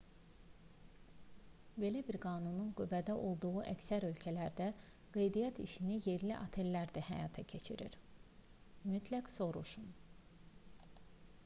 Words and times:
belə 1.83 1.99
bir 2.07 2.17
qanunun 2.23 2.71
qüvvədə 2.79 3.17
olduğu 3.27 3.51
əksər 3.73 4.07
ölkələrdə 4.09 4.71
qeydiyyat 5.19 5.63
işini 5.67 5.99
yerli 6.09 6.35
otellər 6.39 6.97
də 6.97 7.05
həyata 7.13 7.47
keçirir 7.55 8.01
mütləq 8.97 9.33
soruşun 9.37 9.97